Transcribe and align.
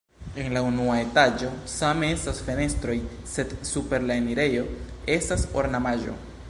En 0.43 0.47
la 0.55 0.61
unua 0.67 0.95
etaĝo 1.01 1.49
same 1.73 2.09
estas 2.15 2.41
fenestroj, 2.47 2.97
sed 3.35 3.55
super 3.75 4.09
la 4.09 4.19
enirejo 4.23 4.67
estas 5.21 5.49
ornamaĵo. 5.63 6.23